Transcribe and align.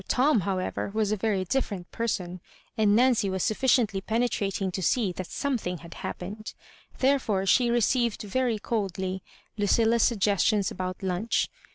Tom, 0.07 0.39
however, 0.39 0.89
was 0.95 1.11
a 1.11 1.15
very 1.15 1.45
diflTerent 1.45 1.85
person; 1.91 2.39
and 2.75 2.95
Nancy 2.95 3.29
was 3.29 3.43
sufficiently 3.43 4.01
penetrating 4.01 4.71
to 4.71 4.81
see 4.81 5.11
that 5.11 5.27
something 5.27 5.75
bad 5.75 5.93
happened. 5.93 6.55
Therefore, 6.97 7.45
she 7.45 7.69
received 7.69 8.23
very 8.23 8.57
coldly 8.57 9.21
Lucilla's 9.59 10.01
suggestions 10.01 10.71
about 10.71 11.03
lunch. 11.03 11.49